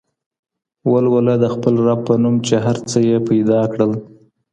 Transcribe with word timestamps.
ولوله 0.91 1.33
د 1.43 1.45
خپل 1.53 1.73
رب 1.87 1.99
په 2.07 2.13
نوم 2.23 2.35
چي 2.47 2.55
هر 2.65 2.77
څه 2.89 2.97
يې 3.09 3.17
پيدا 3.29 3.59
کړل. 3.73 3.91